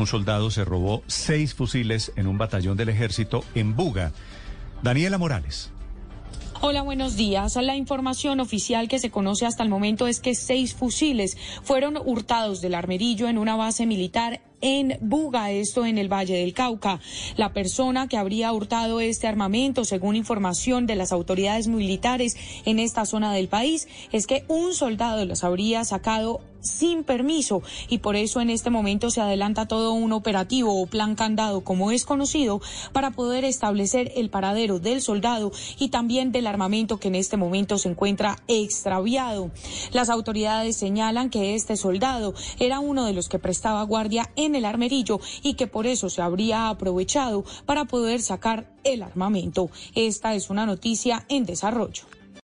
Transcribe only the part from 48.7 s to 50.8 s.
el armamento. Esta es una